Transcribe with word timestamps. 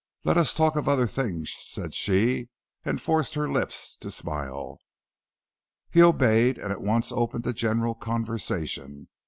"Let 0.23 0.35
as 0.35 0.55
talk 0.55 0.75
of 0.75 0.87
other 0.89 1.05
things," 1.05 1.53
said 1.53 1.93
she, 1.93 2.49
and 2.83 2.99
forced 2.99 3.35
her 3.35 3.47
lips 3.47 3.95
to 3.97 4.09
smile. 4.09 4.79
He 5.91 6.01
obeyed, 6.01 6.57
and 6.57 6.71
at 6.71 6.81
once 6.81 7.11
opened 7.11 7.45
a 7.45 7.53
general 7.53 7.93
conversation. 7.93 9.09